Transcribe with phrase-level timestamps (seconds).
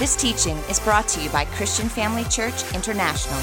[0.00, 3.38] This teaching is brought to you by Christian Family Church International.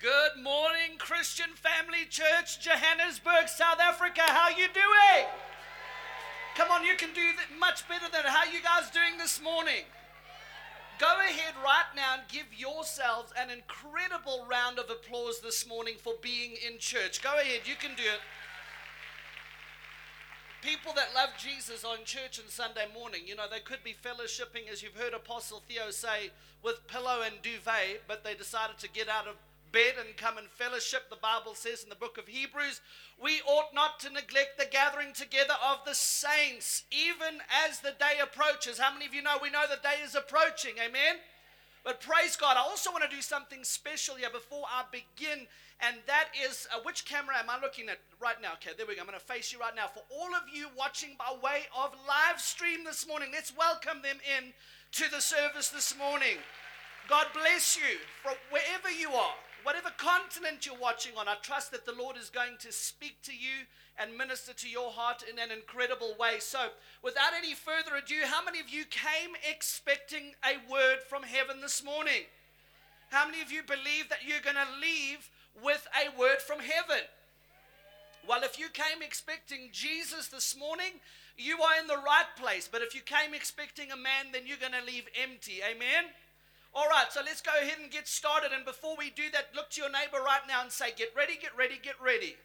[0.00, 4.22] Good morning, Christian Family Church, Johannesburg, South Africa.
[4.22, 5.28] How you doing?
[6.56, 7.22] Come on, you can do
[7.56, 9.84] much better than how you guys doing this morning.
[10.98, 16.14] Go ahead right now and give yourselves an incredible round of applause this morning for
[16.20, 17.22] being in church.
[17.22, 18.18] Go ahead, you can do it.
[20.64, 24.72] People that love Jesus on church on Sunday morning, you know, they could be fellowshipping,
[24.72, 26.30] as you've heard Apostle Theo say,
[26.62, 29.34] with pillow and duvet, but they decided to get out of
[29.72, 31.10] bed and come and fellowship.
[31.10, 32.80] The Bible says in the book of Hebrews,
[33.22, 38.20] we ought not to neglect the gathering together of the saints, even as the day
[38.22, 38.78] approaches.
[38.78, 40.76] How many of you know we know the day is approaching?
[40.78, 41.16] Amen.
[41.84, 42.56] But praise God.
[42.56, 45.46] I also want to do something special here before I begin,
[45.86, 48.52] and that is uh, which camera am I looking at right now?
[48.54, 49.02] Okay, there we go.
[49.02, 49.86] I'm going to face you right now.
[49.86, 54.18] For all of you watching by way of live stream this morning, let's welcome them
[54.36, 54.52] in
[54.92, 56.38] to the service this morning.
[57.08, 61.86] God bless you from wherever you are whatever continent you're watching on, I trust that
[61.86, 63.64] the Lord is going to speak to you
[63.98, 66.36] and minister to your heart in an incredible way.
[66.38, 66.68] So,
[67.02, 71.82] without any further ado, how many of you came expecting a word from heaven this
[71.82, 72.28] morning?
[73.10, 75.30] How many of you believe that you're going to leave
[75.62, 77.04] with a word from heaven?
[78.26, 81.00] Well, if you came expecting Jesus this morning,
[81.36, 82.68] you are in the right place.
[82.70, 85.60] But if you came expecting a man, then you're going to leave empty.
[85.62, 86.04] Amen?
[86.74, 88.50] All right, so let's go ahead and get started.
[88.52, 91.34] And before we do that, look to your neighbor right now and say, Get ready,
[91.40, 92.36] get ready, get ready.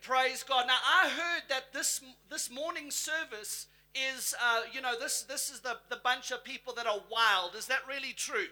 [0.00, 0.66] Praise God.
[0.66, 2.00] Now, I heard that this,
[2.30, 6.72] this morning service is, uh, you know, this, this is the, the bunch of people
[6.74, 7.54] that are wild.
[7.56, 8.48] Is that really true?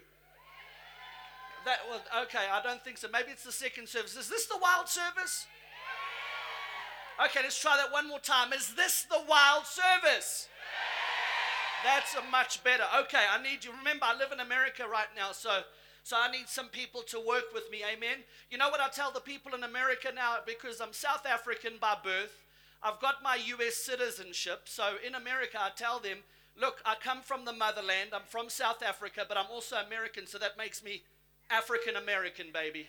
[1.71, 3.07] That okay, I don't think so.
[3.13, 4.17] Maybe it's the second service.
[4.17, 5.47] Is this the wild service?
[7.25, 8.53] Okay, let's try that one more time.
[8.53, 10.49] Is this the wild service?
[11.85, 12.83] That's a much better.
[13.03, 13.71] Okay, I need you.
[13.71, 15.61] Remember, I live in America right now, so
[16.03, 17.83] so I need some people to work with me.
[17.87, 18.25] Amen.
[18.51, 21.95] You know what I tell the people in America now because I'm South African by
[22.03, 22.43] birth.
[22.83, 24.63] I've got my US citizenship.
[24.65, 26.19] So in America, I tell them,
[26.61, 28.11] look, I come from the motherland.
[28.13, 31.03] I'm from South Africa, but I'm also American, so that makes me
[31.51, 32.87] African American, baby.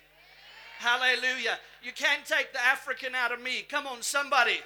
[0.78, 1.58] Hallelujah.
[1.82, 3.62] You can't take the African out of me.
[3.68, 4.58] Come on, somebody.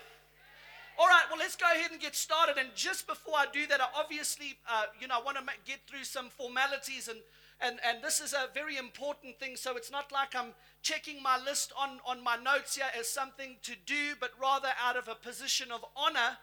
[0.98, 2.56] All right, well, let's go ahead and get started.
[2.56, 5.80] And just before I do that, I obviously, uh, you know, I want to get
[5.86, 7.18] through some formalities, and,
[7.60, 9.56] and, and this is a very important thing.
[9.56, 13.56] So it's not like I'm checking my list on, on my notes here as something
[13.64, 16.38] to do, but rather out of a position of honor.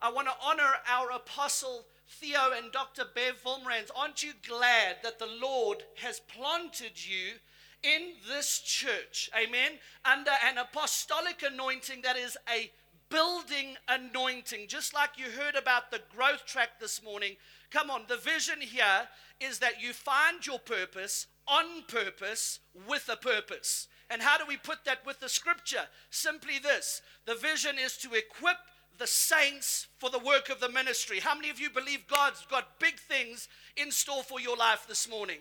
[0.00, 3.04] I want to honor our apostle Theo and Dr.
[3.14, 3.90] Bev Wolmarans.
[3.94, 7.34] Aren't you glad that the Lord has planted you
[7.82, 9.30] in this church?
[9.34, 9.78] Amen.
[10.04, 12.72] Under an apostolic anointing that is a
[13.10, 17.36] building anointing, just like you heard about the growth track this morning.
[17.70, 19.08] Come on, the vision here
[19.40, 23.88] is that you find your purpose on purpose with a purpose.
[24.10, 25.86] And how do we put that with the scripture?
[26.10, 28.56] Simply this the vision is to equip
[29.00, 31.20] the saints for the work of the ministry.
[31.20, 35.08] How many of you believe God's got big things in store for your life this
[35.08, 35.38] morning?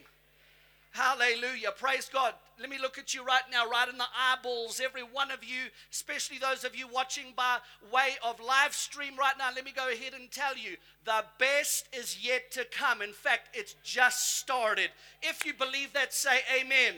[0.92, 1.72] Hallelujah.
[1.78, 2.34] Praise God.
[2.58, 5.68] Let me look at you right now, right in the eyeballs, every one of you,
[5.92, 7.58] especially those of you watching by
[7.92, 9.50] way of live stream right now.
[9.54, 13.02] Let me go ahead and tell you the best is yet to come.
[13.02, 14.90] In fact, it's just started.
[15.22, 16.72] If you believe that, say amen.
[16.72, 16.96] amen.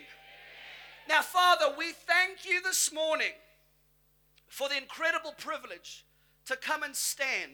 [1.09, 3.33] Now, Father, we thank you this morning
[4.47, 6.05] for the incredible privilege
[6.51, 7.51] to come and stand,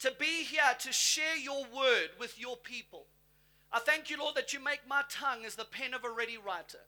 [0.00, 3.04] to be here to share your word with your people.
[3.70, 6.38] I thank you, Lord, that you make my tongue as the pen of a ready
[6.38, 6.78] writer.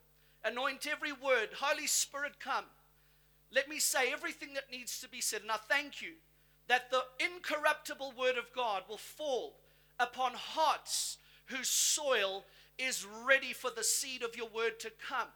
[0.43, 1.49] Anoint every word.
[1.59, 2.65] Holy Spirit, come.
[3.53, 5.41] Let me say everything that needs to be said.
[5.41, 6.13] And I thank you
[6.67, 9.55] that the incorruptible word of God will fall
[9.99, 12.43] upon hearts whose soil
[12.77, 15.27] is ready for the seed of your word to come.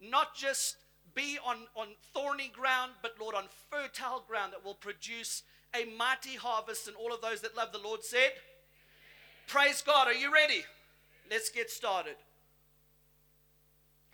[0.00, 0.76] Not just
[1.14, 5.42] be on, on thorny ground, but Lord, on fertile ground that will produce
[5.74, 6.86] a mighty harvest.
[6.88, 8.32] And all of those that love the Lord said,
[9.46, 10.08] Praise God.
[10.08, 10.64] Are you ready?
[11.30, 12.16] Let's get started.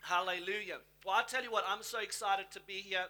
[0.01, 0.79] Hallelujah.
[1.05, 3.05] Well, I tell you what, I'm so excited to be here,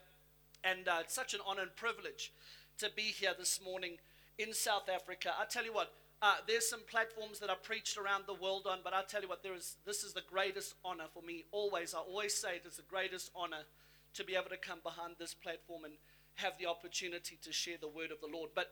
[0.64, 2.32] and uh, it's such an honor and privilege
[2.78, 3.98] to be here this morning
[4.38, 5.34] in South Africa.
[5.40, 5.92] I tell you what,
[6.22, 9.28] uh, there's some platforms that I preached around the world on, but I tell you
[9.28, 11.46] what, there is this is the greatest honor for me.
[11.52, 13.66] Always, I always say it is the greatest honor
[14.14, 15.94] to be able to come behind this platform and
[16.36, 18.52] have the opportunity to share the word of the Lord.
[18.56, 18.72] But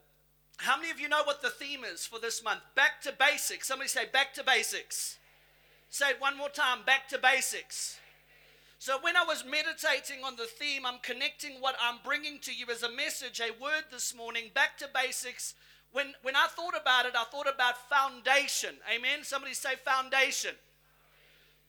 [0.57, 2.61] how many of you know what the theme is for this month?
[2.75, 3.67] Back to basics.
[3.67, 5.17] Somebody say back to basics.
[5.89, 7.99] Say it one more time back to basics.
[8.79, 12.65] So, when I was meditating on the theme, I'm connecting what I'm bringing to you
[12.71, 15.53] as a message, a word this morning, back to basics.
[15.91, 18.75] When, when I thought about it, I thought about foundation.
[18.91, 19.23] Amen?
[19.23, 20.55] Somebody say foundation.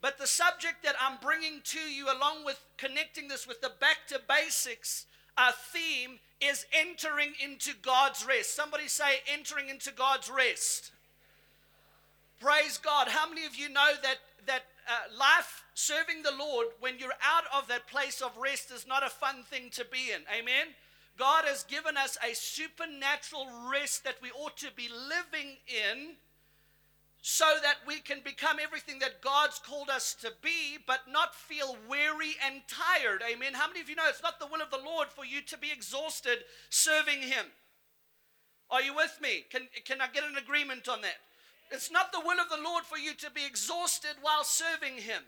[0.01, 4.07] But the subject that I'm bringing to you, along with connecting this with the back
[4.09, 5.07] to basics
[5.37, 8.57] uh, theme, is entering into God's rest.
[8.57, 10.91] Somebody say, entering into God's rest.
[12.41, 13.09] Praise God.
[13.09, 17.45] How many of you know that, that uh, life serving the Lord, when you're out
[17.57, 20.23] of that place of rest, is not a fun thing to be in.
[20.37, 20.75] Amen.
[21.19, 26.17] God has given us a supernatural rest that we ought to be living in
[27.23, 31.77] so that we can become everything that God's called us to be, but not feel
[31.89, 33.23] weary and tired.
[33.23, 33.55] Amen.
[33.55, 35.57] How many of you know it's not the will of the Lord for you to
[35.57, 36.39] be exhausted
[36.69, 37.47] serving Him?
[38.71, 39.45] Are you with me?
[39.51, 41.15] Can, can I get an agreement on that?
[41.71, 45.23] It's not the will of the Lord for you to be exhausted while serving Him.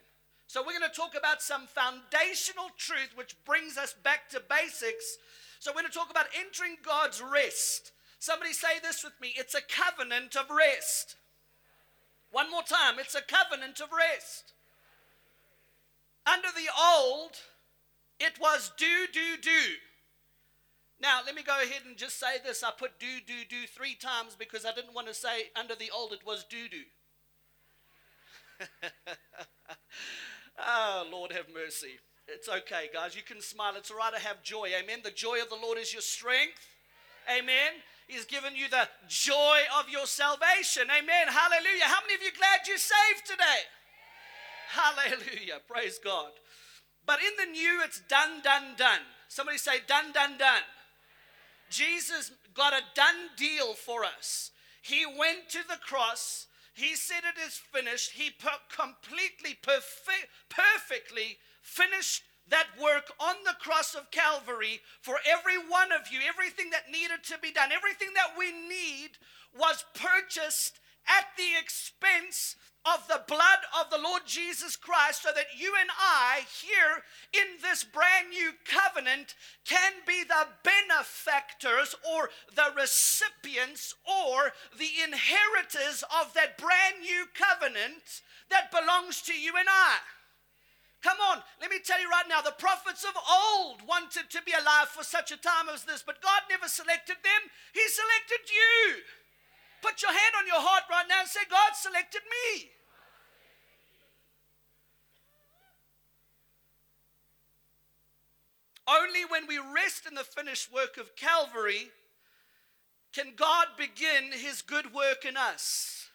[0.49, 5.17] So, we're going to talk about some foundational truth which brings us back to basics.
[5.61, 7.93] So, we're going to talk about entering God's rest.
[8.19, 11.17] Somebody say this with me it's a covenant of rest.
[12.35, 14.55] One more time it's a covenant of rest.
[16.27, 17.31] Under the old,
[18.19, 19.61] it was do, do, do.
[21.01, 22.65] Now, let me go ahead and just say this.
[22.65, 25.93] I put do, do, do three times because I didn't want to say under the
[25.95, 26.83] old it was do, do.
[30.59, 32.01] oh, Lord have mercy.
[32.27, 33.15] It's okay, guys.
[33.15, 33.75] You can smile.
[33.77, 34.71] It's all right to have joy.
[34.77, 35.01] Amen.
[35.05, 36.67] The joy of the Lord is your strength.
[37.31, 37.75] Amen.
[38.07, 40.85] He's given you the joy of your salvation.
[40.91, 41.27] Amen.
[41.29, 41.85] Hallelujah.
[41.85, 43.61] How many of you glad you're saved today?
[44.71, 45.61] Hallelujah.
[45.67, 46.31] Praise God.
[47.07, 49.01] But in the new, it's done, done, done.
[49.29, 50.63] Somebody say, done, done, done.
[51.71, 54.51] Jesus got a done deal for us.
[54.83, 56.47] He went to the cross.
[56.75, 58.13] He said it is finished.
[58.13, 65.57] He per- completely, perfe- perfectly finished that work on the cross of Calvary for every
[65.57, 66.21] one of you.
[66.27, 69.11] Everything that needed to be done, everything that we need
[69.57, 75.59] was purchased at the expense of the blood of the Lord Jesus Christ so that
[75.59, 77.03] you and I, here
[77.33, 86.05] in this brand new covenant, can be the benefactors or the recipients or the inheritors
[86.21, 88.21] of that brand new covenant
[88.51, 89.97] that belongs to you and I.
[91.05, 94.53] Come on, let me tell you right now, the prophets of old wanted to be
[94.53, 97.43] alive for such a time as this, but God never selected them,
[97.75, 99.05] He selected you.
[99.83, 102.71] Put your hand on your heart right now and say, God selected me.
[108.89, 111.91] Only when we rest in the finished work of Calvary
[113.13, 116.09] can God begin his good work in us.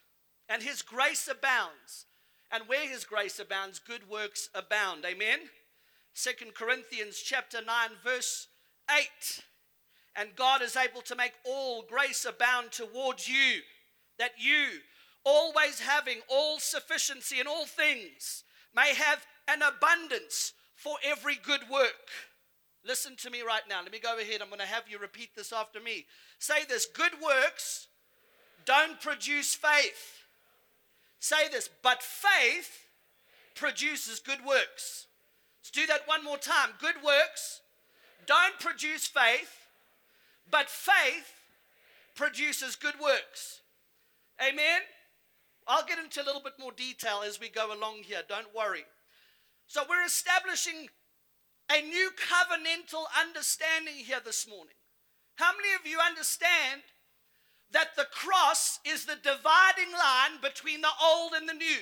[0.50, 2.08] And his grace abounds.
[2.52, 5.06] And where his grace abounds, good works abound.
[5.06, 5.40] Amen.
[6.14, 8.48] Second Corinthians chapter 9 verse
[8.90, 9.44] 8.
[10.16, 13.62] And God is able to make all grace abound towards you,
[14.18, 14.80] that you,
[15.24, 18.44] always having all sufficiency in all things,
[18.76, 22.10] may have an abundance for every good work.
[22.86, 23.82] Listen to me right now.
[23.84, 24.42] Let me go ahead.
[24.42, 26.06] I'm going to have you repeat this after me.
[26.40, 27.88] Say this good works
[28.66, 30.19] don't produce faith.
[31.20, 32.86] Say this, but faith
[33.56, 35.08] produces good works.
[35.62, 36.70] Let's do that one more time.
[36.80, 37.62] Good works
[38.30, 39.66] don't produce faith,
[40.52, 41.34] but faith
[42.14, 43.62] produces good works.
[44.40, 44.82] Amen?
[45.68, 48.22] I'll get into a little bit more detail as we go along here.
[48.30, 48.86] Don't worry.
[49.66, 50.90] So, we're establishing
[51.72, 54.76] a new covenantal understanding here this morning.
[55.36, 56.82] How many of you understand
[57.72, 61.80] that the cross is the dividing line between the old and the new?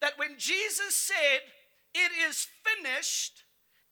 [0.00, 1.40] That when Jesus said,
[1.94, 3.44] It is finished,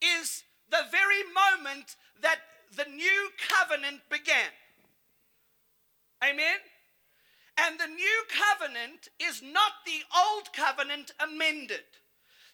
[0.03, 2.41] is the very moment that
[2.77, 4.51] the new covenant began.
[6.25, 6.59] Amen?
[7.59, 11.85] And the new covenant is not the old covenant amended.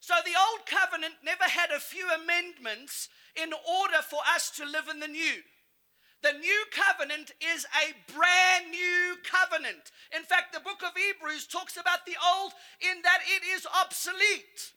[0.01, 3.09] So the old covenant never had a few amendments
[3.41, 5.43] in order for us to live in the new.
[6.23, 9.93] The new covenant is a brand new covenant.
[10.15, 14.75] In fact, the book of Hebrews talks about the old in that it is obsolete.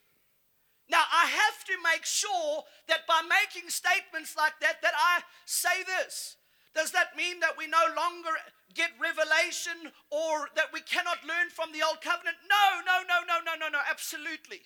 [0.90, 5.84] Now, I have to make sure that by making statements like that that I say
[5.88, 6.38] this.
[6.76, 8.32] Does that mean that we no longer
[8.74, 12.38] get revelation or that we cannot learn from the old covenant?
[12.48, 14.62] No, no, no, no, no, no, no, absolutely.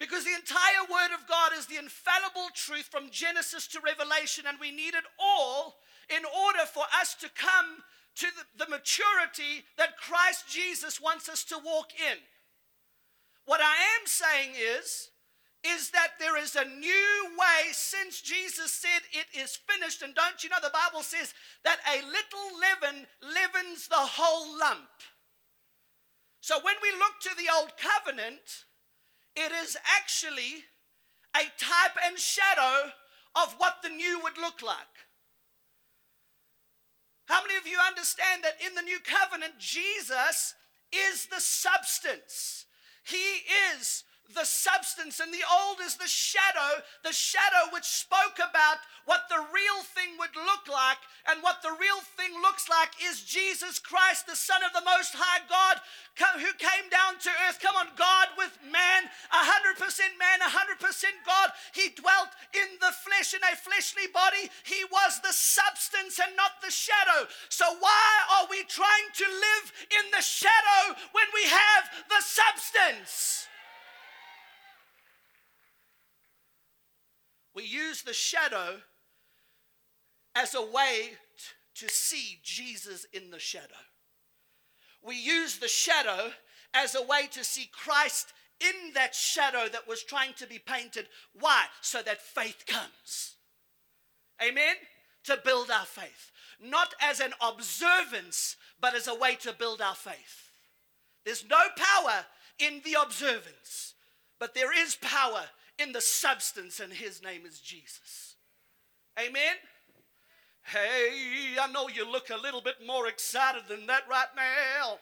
[0.00, 4.56] Because the entire Word of God is the infallible truth from Genesis to Revelation, and
[4.58, 5.76] we need it all
[6.08, 7.84] in order for us to come
[8.16, 12.16] to the, the, maturity that Christ Jesus wants us to walk in.
[13.44, 15.10] What I am saying is
[15.62, 20.00] is that there is a new way since Jesus said it is finished.
[20.00, 24.88] And don't you know the Bible says that a little leaven leavens the whole lump?
[26.40, 28.64] So when we look to the old covenant,
[29.36, 30.64] it is actually
[31.36, 32.92] a type and shadow
[33.36, 34.76] of what the new would look like.
[37.26, 40.54] How many of you understand that in the new covenant, Jesus
[40.92, 42.66] is the substance?
[43.04, 48.78] He is the substance, and the old is the shadow, the shadow which spoke about
[49.04, 50.98] what the real thing would look like.
[51.26, 55.14] And what the real thing looks like is Jesus Christ, the Son of the Most
[55.14, 55.82] High God,
[56.38, 57.60] who came down to earth.
[57.60, 59.78] Come on, God with man, 100%
[60.18, 60.80] man, 100%
[61.26, 61.50] God.
[61.74, 62.94] He dwelt in the
[63.30, 64.50] flesh, in a fleshly body.
[64.64, 67.28] He was the substance and not the shadow.
[67.48, 73.46] So, why are we trying to live in the shadow when we have the substance?
[77.54, 78.80] We use the shadow
[80.34, 81.10] as a way
[81.74, 83.64] to see Jesus in the shadow.
[85.02, 86.30] We use the shadow
[86.74, 91.06] as a way to see Christ in that shadow that was trying to be painted.
[91.38, 91.64] Why?
[91.80, 93.36] So that faith comes.
[94.42, 94.76] Amen?
[95.24, 96.30] To build our faith.
[96.62, 100.50] Not as an observance, but as a way to build our faith.
[101.24, 102.24] There's no power
[102.58, 103.94] in the observance,
[104.38, 105.44] but there is power
[105.78, 108.36] in the substance, and his name is Jesus.
[109.18, 109.56] Amen?
[110.62, 114.98] Hey, I know you look a little bit more excited than that right now.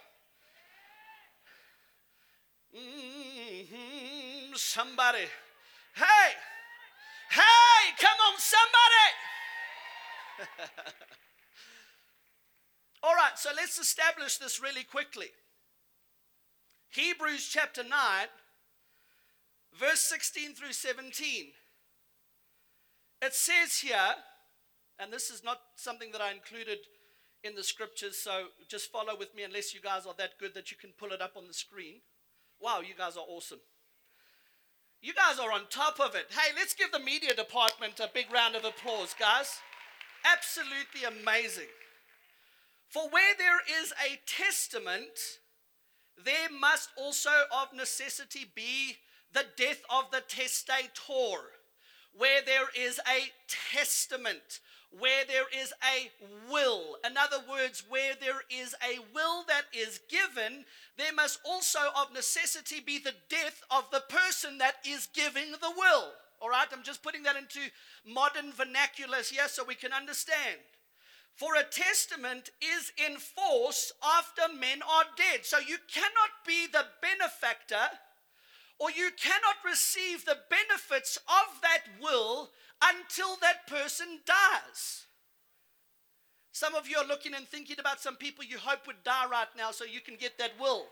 [2.77, 3.38] Mm-hmm.
[4.59, 5.27] Somebody,
[5.95, 6.35] hey,
[7.31, 9.09] hey, come on, somebody.
[13.03, 15.29] All right, so let's establish this really quickly.
[16.91, 17.91] Hebrews chapter 9
[19.79, 21.47] verse 16 through 17.
[23.21, 24.15] It says here,
[24.99, 26.79] and this is not something that I included
[27.45, 30.71] in the scriptures, so just follow with me unless you guys are that good that
[30.71, 32.01] you can pull it up on the screen.
[32.61, 33.61] Wow, you guys are awesome.
[35.01, 36.27] You guys are on top of it.
[36.31, 39.61] Hey, let's give the media department a big round of applause, guys.
[40.25, 41.71] Absolutely amazing.
[42.89, 45.39] For where there is a testament,
[46.17, 48.97] there must also of necessity be
[49.33, 51.45] the death of the testator,
[52.13, 53.31] where there is a
[53.73, 54.59] testament,
[54.91, 56.11] where there is a
[56.51, 56.97] will.
[57.05, 60.65] In other words, where there is a will that is given,
[60.97, 65.73] there must also of necessity be the death of the person that is giving the
[65.77, 66.13] will.
[66.41, 67.61] All right, I'm just putting that into
[68.07, 70.59] modern vernaculars here so we can understand.
[71.35, 75.45] For a testament is in force after men are dead.
[75.45, 77.99] So you cannot be the benefactor
[78.79, 82.51] or you cannot receive the benefits of that will
[82.83, 85.07] until that person dies.
[86.53, 89.49] Some of you are looking and thinking about some people you hope would die right
[89.57, 90.87] now so you can get that will.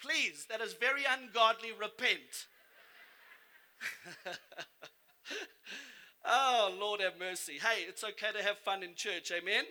[0.00, 1.70] Please, that is very ungodly.
[1.72, 2.46] Repent.
[6.24, 7.54] oh, Lord have mercy.
[7.54, 9.32] Hey, it's okay to have fun in church.
[9.32, 9.64] Amen.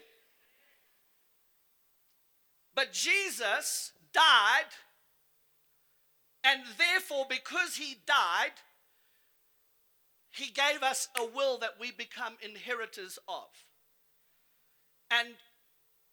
[2.76, 4.72] But Jesus died
[6.44, 8.52] and therefore, because he died,
[10.34, 13.50] he gave us a will that we become inheritors of.
[15.12, 15.36] And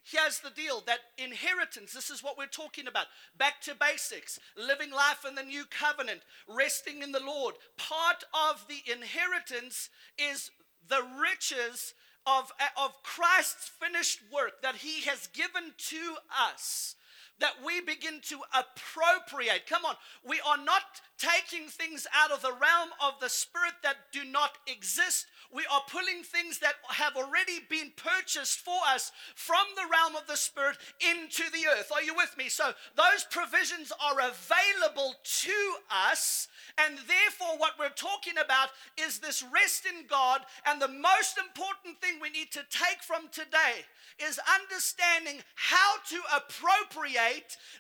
[0.03, 3.07] here's the deal that inheritance, this is what we're talking about.
[3.37, 7.55] Back to basics, living life in the new covenant, resting in the Lord.
[7.79, 10.51] Part of the inheritance is
[10.87, 11.95] the riches
[12.27, 16.95] of, of Christ's finished work that he has given to us
[17.41, 19.67] that we begin to appropriate.
[19.67, 23.97] Come on, we are not taking things out of the realm of the spirit that
[24.13, 25.27] do not exist.
[25.53, 30.27] We are pulling things that have already been purchased for us from the realm of
[30.29, 31.91] the spirit into the earth.
[31.93, 32.49] Are you with me?
[32.49, 39.45] So those provisions are available to us, and therefore, what we're talking about is this
[39.53, 40.43] rest in God.
[40.67, 43.85] And the most important thing we need to take from today
[44.25, 47.30] is understanding how to appropriate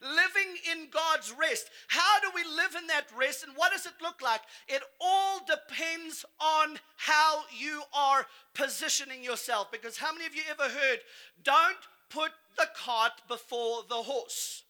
[0.02, 1.70] living in God's rest.
[1.88, 4.40] How do we live in that rest and what does it look like?
[4.68, 9.70] It all depends on how you are positioning yourself.
[9.70, 11.00] Because how many of you ever heard,
[11.42, 11.76] don't
[12.08, 14.64] put the cart before the horse?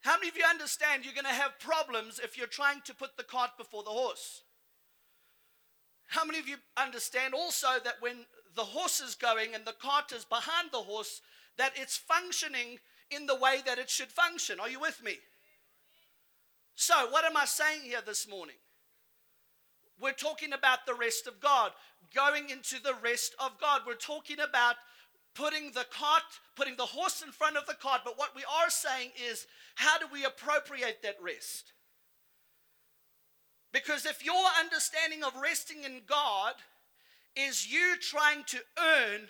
[0.00, 3.16] How many of you understand you're going to have problems if you're trying to put
[3.16, 4.42] the cart before the horse?
[6.08, 10.12] How many of you understand also that when the horse is going and the cart
[10.12, 11.22] is behind the horse,
[11.56, 12.78] that it's functioning
[13.14, 14.60] in the way that it should function?
[14.60, 15.18] Are you with me?
[16.74, 18.56] So, what am I saying here this morning?
[20.00, 21.72] We're talking about the rest of God,
[22.14, 23.82] going into the rest of God.
[23.86, 24.76] We're talking about
[25.34, 26.22] putting the cart,
[26.56, 28.02] putting the horse in front of the cart.
[28.04, 31.72] But what we are saying is, how do we appropriate that rest?
[33.72, 36.54] Because if your understanding of resting in God
[37.34, 39.28] is you trying to earn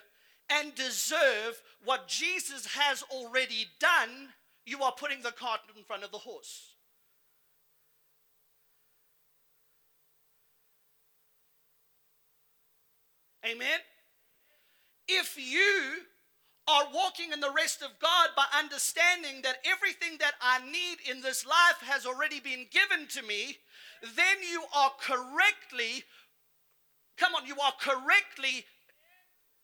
[0.61, 4.29] and deserve what Jesus has already done,
[4.65, 6.75] you are putting the cart in front of the horse.
[13.45, 13.79] Amen?
[15.09, 16.03] If you
[16.69, 21.21] are walking in the rest of God by understanding that everything that I need in
[21.21, 23.59] this life has already been given to me,
[24.15, 26.05] then you are correctly,
[27.17, 28.65] come on, you are correctly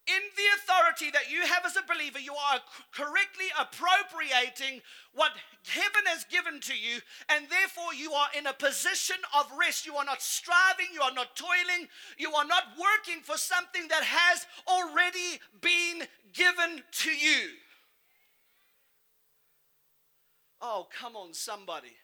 [0.09, 2.61] in the authority that you have as a believer, you are
[2.93, 4.81] correctly appropriating
[5.15, 5.33] what
[5.67, 9.87] heaven has given to you, and therefore you are in a position of rest.
[9.87, 14.03] You are not striving, you are not toiling, you are not working for something that
[14.03, 17.51] has already been given to you.
[20.61, 21.95] Oh, come on, somebody.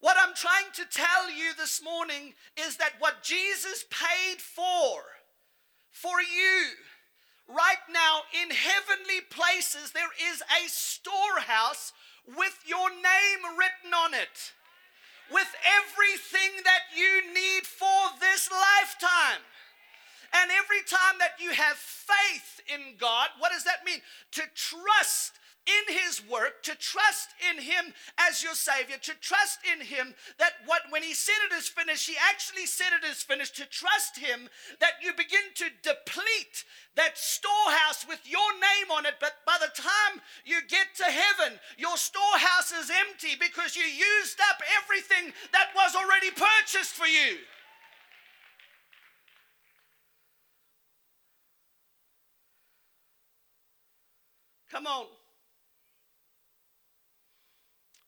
[0.00, 5.02] What I'm trying to tell you this morning is that what Jesus paid for,
[5.90, 6.72] for you,
[7.46, 11.92] right now in heavenly places, there is a storehouse
[12.26, 14.52] with your name written on it,
[15.30, 19.44] with everything that you need for this lifetime.
[20.32, 24.00] And every time that you have faith in God, what does that mean?
[24.32, 25.40] To trust
[25.70, 30.52] in his work, to trust in him as your savior, to trust in him that
[30.66, 34.18] what when he said it is finished, he actually said it is finished, to trust
[34.18, 34.48] him
[34.80, 36.64] that you begin to deplete
[36.96, 41.58] that storehouse with your name on it, but by the time you get to heaven,
[41.78, 47.38] your storehouse is empty because you used up everything that was already purchased for you.
[54.70, 55.06] Come on.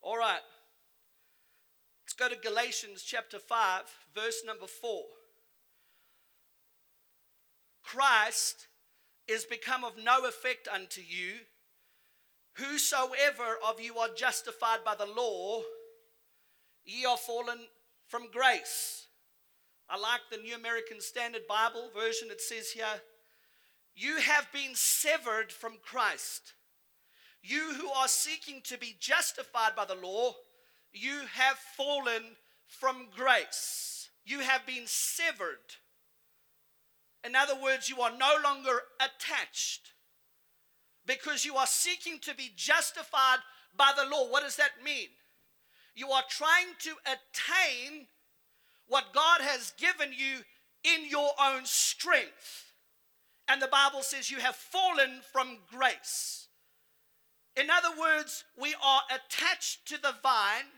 [0.03, 0.41] All right.
[2.05, 3.83] Let's go to Galatians chapter 5,
[4.15, 5.03] verse number 4.
[7.85, 8.67] Christ
[9.29, 11.35] is become of no effect unto you.
[12.55, 15.63] Whosoever of you are justified by the law,
[16.85, 17.59] ye are fallen
[18.09, 19.07] from grace.
[19.89, 22.29] I like the New American Standard Bible version.
[22.31, 23.03] It says here,
[23.95, 26.55] You have been severed from Christ
[27.43, 30.35] you who are seeking to be justified by the law,
[30.93, 32.23] you have fallen
[32.67, 34.11] from grace.
[34.25, 35.59] You have been severed.
[37.25, 39.93] In other words, you are no longer attached
[41.07, 43.39] because you are seeking to be justified
[43.77, 44.29] by the law.
[44.29, 45.09] What does that mean?
[45.95, 48.07] You are trying to attain
[48.87, 50.39] what God has given you
[50.85, 52.73] in your own strength.
[53.49, 56.42] And the Bible says you have fallen from grace.
[57.57, 60.71] In other words, we are attached to the vine,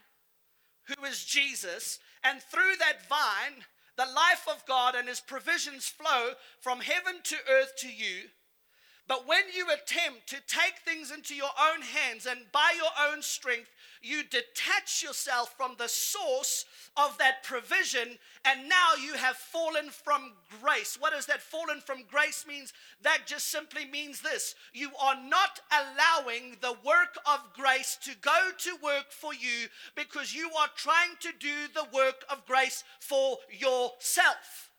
[0.88, 3.64] who is Jesus, and through that vine,
[3.96, 8.28] the life of God and his provisions flow from heaven to earth to you.
[9.07, 13.21] But when you attempt to take things into your own hands and by your own
[13.21, 13.71] strength,
[14.03, 16.64] you detach yourself from the source
[16.97, 20.97] of that provision, and now you have fallen from grace.
[20.99, 22.73] What does that fallen from grace means?
[23.03, 28.51] That just simply means this you are not allowing the work of grace to go
[28.59, 33.38] to work for you because you are trying to do the work of grace for
[33.51, 34.71] yourself.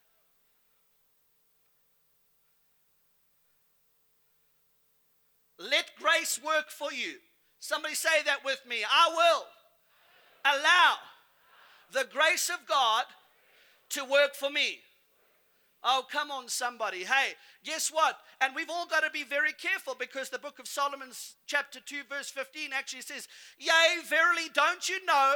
[5.57, 7.15] Let grace work for you.
[7.59, 8.77] Somebody say that with me.
[8.89, 9.45] I will
[10.45, 10.95] allow
[11.91, 13.05] the grace of God
[13.89, 14.79] to work for me.
[15.83, 17.03] Oh, come on, somebody.
[17.03, 18.17] Hey, guess what?
[18.41, 22.01] And we've all got to be very careful because the book of Solomon's, chapter 2,
[22.09, 23.27] verse 15, actually says,
[23.59, 25.35] Yea, verily, don't you know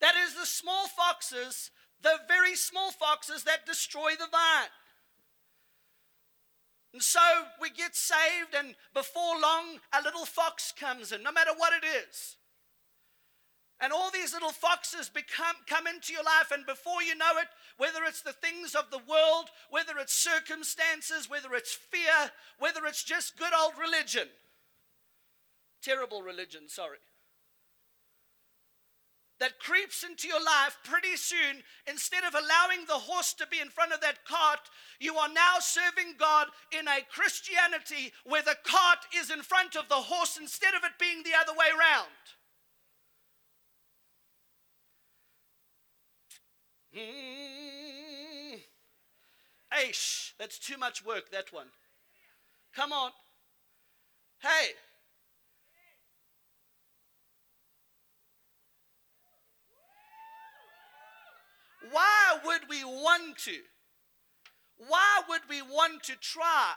[0.00, 1.70] that is the small foxes,
[2.02, 4.68] the very small foxes that destroy the vine?
[6.92, 7.20] And so
[7.60, 11.86] we get saved, and before long, a little fox comes in, no matter what it
[11.86, 12.36] is.
[13.80, 17.48] And all these little foxes become, come into your life, and before you know it,
[17.78, 23.04] whether it's the things of the world, whether it's circumstances, whether it's fear, whether it's
[23.04, 24.28] just good old religion,
[25.82, 26.98] terrible religion, sorry,
[29.40, 33.70] that creeps into your life pretty soon, instead of allowing the horse to be in
[33.70, 34.60] front of that cart,
[35.00, 36.48] you are now serving God
[36.78, 40.92] in a Christianity where the cart is in front of the horse instead of it
[41.00, 42.08] being the other way around.
[46.94, 48.60] Mm.
[49.72, 51.68] Aish, that's too much work, that one.
[52.74, 53.12] Come on.
[54.40, 54.70] Hey,
[61.90, 63.58] Why would we want to?
[64.76, 66.74] Why would we want to try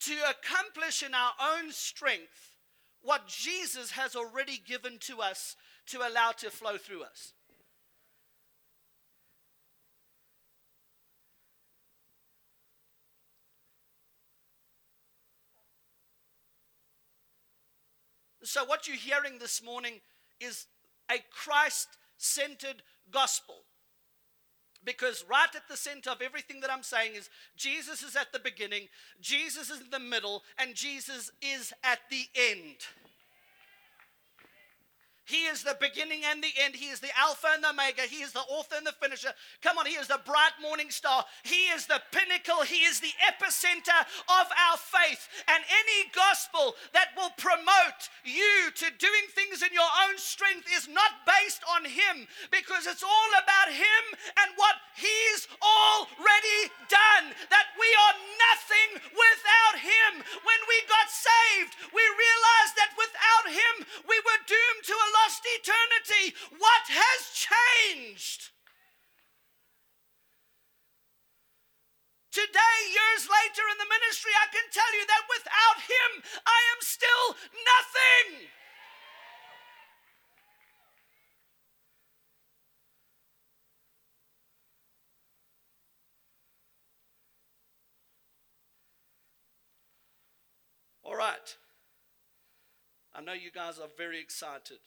[0.00, 2.56] to accomplish in our own strength
[3.02, 7.32] what Jesus has already given to us to allow to flow through us?
[18.46, 20.00] So, what you're hearing this morning
[20.38, 20.66] is
[21.10, 23.56] a Christ centered gospel.
[24.84, 28.38] Because right at the center of everything that I'm saying is Jesus is at the
[28.38, 28.88] beginning,
[29.20, 32.76] Jesus is in the middle, and Jesus is at the end.
[35.26, 36.78] He is the beginning and the end.
[36.78, 38.06] He is the Alpha and the Omega.
[38.06, 39.34] He is the author and the finisher.
[39.60, 41.26] Come on, He is the bright morning star.
[41.42, 42.62] He is the pinnacle.
[42.62, 45.26] He is the epicenter of our faith.
[45.50, 50.86] And any gospel that will promote you to doing things in your own strength is
[50.86, 54.02] not based on Him because it's all about Him
[54.38, 57.34] and what He's already done.
[57.50, 60.22] That we are nothing without Him.
[60.22, 63.74] When we got saved, we realized that without Him,
[64.06, 66.36] we were doomed to a lost eternity.
[66.58, 68.50] What has changed?
[72.30, 76.10] Today, years later in the ministry, I can tell you that without Him,
[76.44, 77.26] I am still
[77.64, 78.48] nothing.
[91.02, 91.56] All right.
[93.14, 94.78] I know you guys are very excited.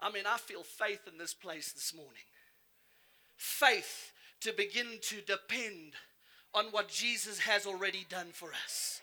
[0.00, 2.22] I mean, I feel faith in this place this morning.
[3.36, 5.94] Faith to begin to depend
[6.54, 9.00] on what Jesus has already done for us.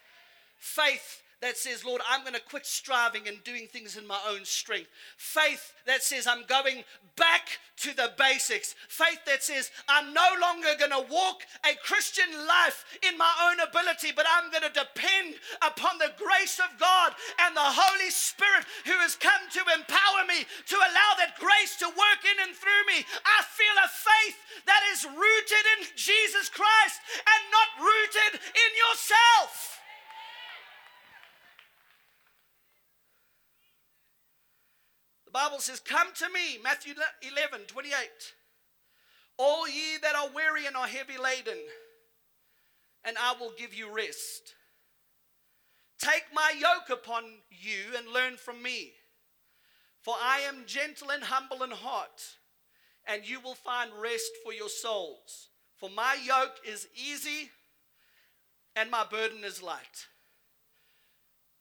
[0.58, 4.45] Faith that says, Lord, I'm going to quit striving and doing things in my own
[4.45, 4.89] strength.
[5.15, 6.81] Faith that says, I'm going
[7.15, 8.73] back to the basics.
[8.89, 13.62] Faith that says, I'm no longer going to walk a Christian life in my own
[13.62, 17.13] ability, but I'm going to depend upon the grace of God
[17.45, 21.93] and the Holy Spirit who has come to empower me to allow that grace to
[21.93, 23.05] work in and through me.
[23.21, 29.85] I feel a faith that is rooted in Jesus Christ and not rooted in yourself.
[35.36, 36.93] Bible says, Come to me, Matthew
[37.30, 37.93] 11, 28.
[39.38, 41.60] All ye that are weary and are heavy laden,
[43.04, 44.56] and I will give you rest.
[46.00, 48.93] Take my yoke upon you and learn from me.
[50.00, 52.21] For I am gentle and humble in heart,
[53.06, 55.50] and you will find rest for your souls.
[55.76, 57.50] For my yoke is easy
[58.74, 60.08] and my burden is light.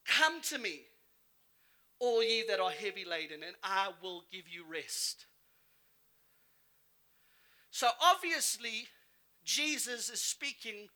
[0.07, 0.83] Come to me
[1.99, 5.25] all ye that are heavy laden, and I will give you rest.
[7.71, 8.87] So obviously,
[9.43, 10.87] Jesus is speaking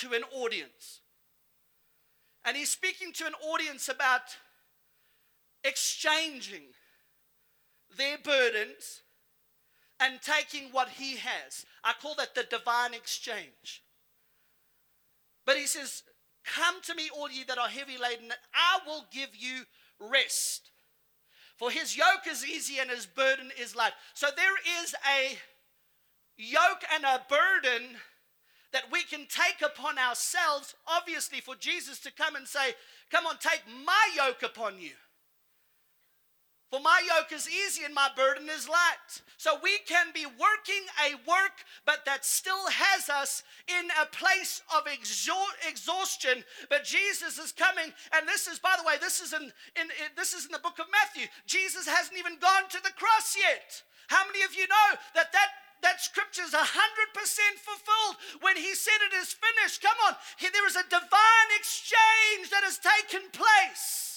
[0.00, 1.00] to an audience.
[2.44, 4.36] And he's speaking to an audience about
[5.62, 6.74] exchanging
[7.96, 9.02] their burdens
[10.00, 11.64] and taking what he has.
[11.82, 13.82] I call that the divine exchange.
[15.46, 16.02] But he says,
[16.44, 19.62] Come to me, all ye that are heavy laden, and I will give you
[19.98, 20.70] rest.
[21.56, 23.92] For his yoke is easy and his burden is light.
[24.14, 25.38] So there is a
[26.36, 27.96] yoke and a burden
[28.72, 32.74] that we can take upon ourselves, obviously, for Jesus to come and say,
[33.10, 34.90] Come on, take my yoke upon you.
[36.70, 39.22] For my yoke is easy and my burden is light.
[39.36, 44.62] So we can be working a work, but that still has us in a place
[44.74, 46.42] of exhaustion.
[46.70, 49.42] But Jesus is coming, and this is, by the way, this is in,
[49.76, 51.28] in, in this is in the book of Matthew.
[51.46, 53.82] Jesus hasn't even gone to the cross yet.
[54.08, 55.50] How many of you know that that
[55.82, 56.64] that scripture is 100%
[57.60, 59.82] fulfilled when he said it is finished.
[59.82, 64.13] Come on, there is a divine exchange that has taken place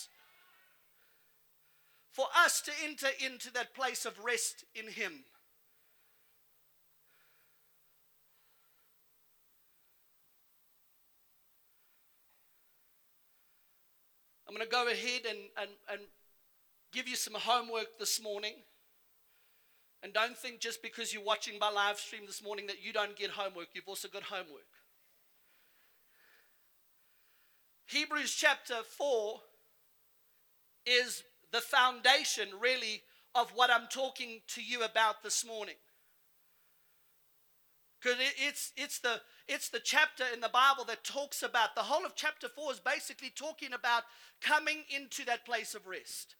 [2.17, 5.23] for us to enter into that place of rest in Him.
[14.47, 16.01] I'm going to go ahead and, and, and
[16.91, 18.53] give you some homework this morning.
[20.01, 23.15] And don't think just because you're watching my live stream this morning that you don't
[23.15, 24.65] get homework, you've also got homework.
[27.85, 29.39] Hebrews chapter 4
[30.87, 33.03] is the foundation, really,
[33.35, 35.75] of what I'm talking to you about this morning.
[38.01, 41.81] Because it, it's, it's, the, it's the chapter in the Bible that talks about, the
[41.81, 44.03] whole of chapter 4 is basically talking about
[44.41, 46.35] coming into that place of rest.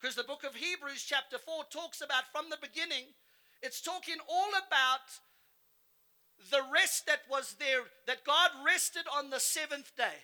[0.00, 3.04] Because the book of Hebrews, chapter 4, talks about from the beginning,
[3.62, 5.00] it's talking all about
[6.50, 10.20] the rest that was there, that God rested on the seventh day.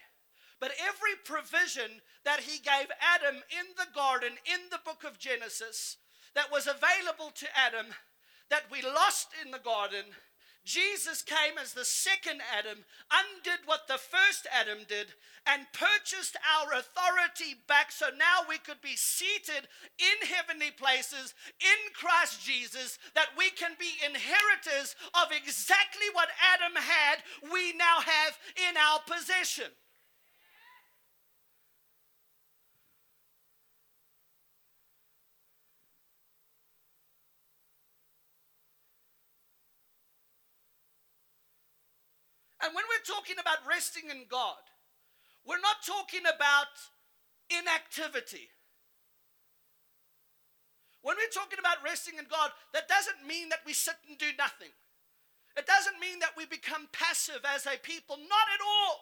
[0.60, 5.96] But every provision that He gave Adam in the garden, in the book of Genesis,
[6.34, 7.86] that was available to Adam,
[8.50, 10.04] that we lost in the garden,
[10.64, 15.08] Jesus came as the second Adam, undid what the first Adam did,
[15.46, 19.66] and purchased our authority back so now we could be seated
[19.98, 26.76] in heavenly places in Christ Jesus, that we can be inheritors of exactly what Adam
[26.76, 29.72] had, we now have in our possession.
[42.62, 44.60] And when we're talking about resting in God,
[45.46, 46.68] we're not talking about
[47.48, 48.52] inactivity.
[51.02, 54.36] When we're talking about resting in God, that doesn't mean that we sit and do
[54.36, 54.68] nothing.
[55.56, 58.16] It doesn't mean that we become passive as a people.
[58.16, 59.00] Not at all.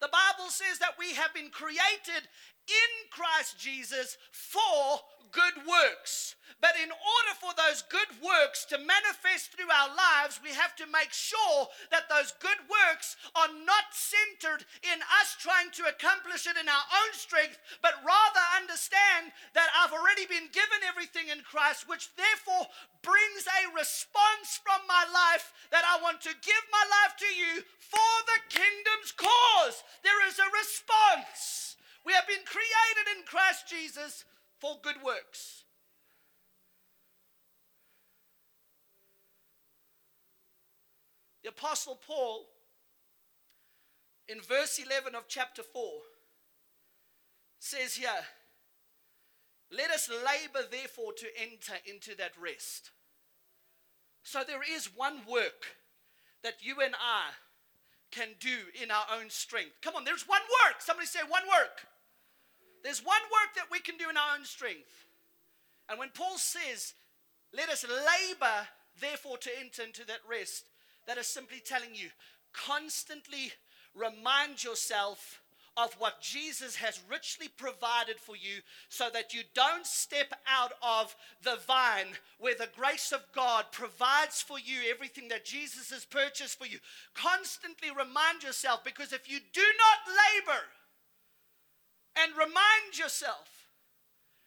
[0.00, 2.28] The Bible says that we have been created
[2.68, 5.00] in Christ Jesus for
[5.32, 6.36] good works.
[6.62, 10.88] But in order for those good works to manifest through our lives, we have to
[10.88, 16.56] make sure that those good works are not centered in us trying to accomplish it
[16.56, 21.84] in our own strength, but rather understand that I've already been given everything in Christ,
[21.84, 22.64] which therefore
[23.04, 27.60] brings a response from my life that I want to give my life to you
[27.76, 29.84] for the kingdom's cause.
[30.00, 31.73] There is a response.
[32.04, 34.24] We have been created in Christ Jesus
[34.60, 35.64] for good works.
[41.42, 42.46] The Apostle Paul,
[44.28, 45.82] in verse 11 of chapter 4,
[47.58, 48.08] says here,
[49.70, 52.90] Let us labor therefore to enter into that rest.
[54.22, 55.76] So there is one work
[56.42, 57.32] that you and I
[58.10, 59.74] can do in our own strength.
[59.82, 60.80] Come on, there's one work.
[60.80, 61.86] Somebody say, one work.
[62.84, 65.06] There's one work that we can do in our own strength.
[65.88, 66.94] And when Paul says,
[67.52, 68.68] let us labor,
[69.00, 70.66] therefore, to enter into that rest,
[71.06, 72.10] that is simply telling you
[72.52, 73.52] constantly
[73.94, 75.40] remind yourself
[75.76, 81.16] of what Jesus has richly provided for you so that you don't step out of
[81.42, 82.06] the vine
[82.38, 86.78] where the grace of God provides for you everything that Jesus has purchased for you.
[87.14, 90.14] Constantly remind yourself because if you do not
[90.46, 90.60] labor,
[92.16, 93.68] and remind yourself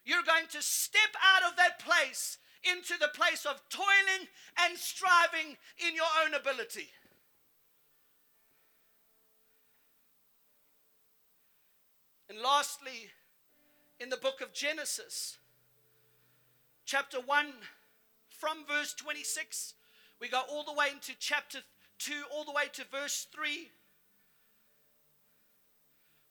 [0.04, 4.28] you're going to step out of that place into the place of toiling
[4.58, 6.88] and striving in your own ability.
[12.28, 13.10] And lastly,
[14.00, 15.38] in the book of Genesis,
[16.84, 17.46] chapter 1,
[18.28, 19.74] from verse 26,
[20.20, 21.60] we go all the way into chapter
[21.98, 23.70] 2, all the way to verse 3.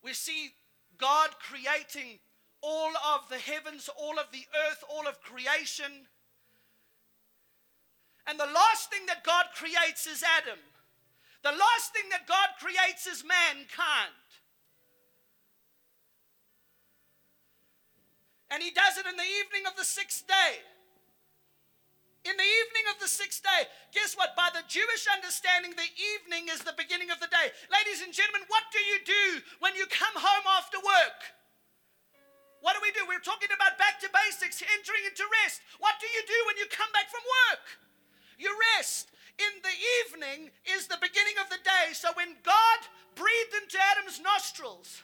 [0.04, 0.52] We see
[0.98, 2.20] God creating
[2.62, 6.08] all of the heavens, all of the earth, all of creation.
[8.26, 10.60] And the last thing that God creates is Adam.
[11.44, 14.28] The last thing that God creates is mankind.
[18.50, 20.60] And he does it in the evening of the sixth day.
[22.28, 23.64] In the evening of the sixth day,
[23.96, 24.36] guess what?
[24.36, 27.48] By the Jewish understanding, the evening is the beginning of the day.
[27.72, 29.26] Ladies and gentlemen, what do you do
[29.64, 30.76] when you come home after
[33.18, 35.66] We're talking about back to basics, entering into rest.
[35.82, 37.66] What do you do when you come back from work?
[38.38, 39.10] You rest.
[39.42, 39.74] In the
[40.06, 41.98] evening is the beginning of the day.
[41.98, 42.80] So when God
[43.18, 45.02] breathed into Adam's nostrils,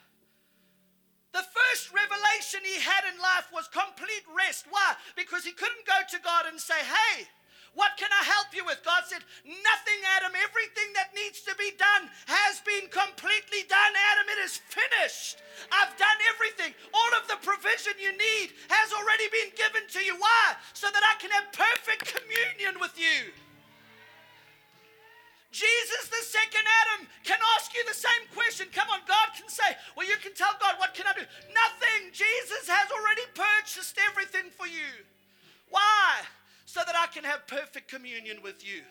[1.34, 4.69] the first revelation he had in life was complete rest.
[4.69, 4.93] Why?
[5.17, 7.26] Because he couldn't go to God and say, Hey,
[7.74, 8.86] what can I help you with?
[8.86, 10.38] God said, Nothing, Adam.
[10.38, 14.30] Everything that needs to be done has been completely done, Adam.
[14.30, 15.42] It is finished.
[15.74, 16.78] I've done everything.
[16.94, 20.14] All of the provision you need has already been given to you.
[20.22, 20.54] Why?
[20.78, 23.34] So that I can have perfect communion with you.
[25.50, 28.70] Jesus, the second Adam, can ask you the same question.
[28.74, 31.26] Come on, God can say, Well, you can tell God, What can I do?
[31.50, 32.14] Nothing.
[32.14, 35.06] Jesus has already purchased everything for you.
[35.74, 36.22] Why?
[36.74, 38.82] So that I can have perfect communion with you.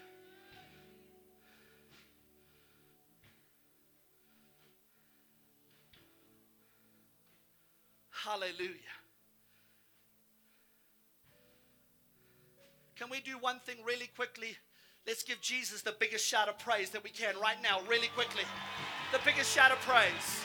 [8.11, 8.71] Hallelujah.
[12.95, 14.57] Can we do one thing really quickly?
[15.05, 18.45] Let's give Jesus the biggest shout of praise that we can right now, really quickly.
[19.11, 20.45] The biggest shout of praise.